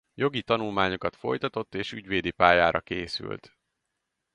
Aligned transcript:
Jogi 0.13 0.43
tanulmányokat 0.43 1.15
folytatott 1.15 1.75
és 1.75 1.91
ügyvédi 1.91 2.31
pályára 2.31 2.81
készült. 2.81 3.57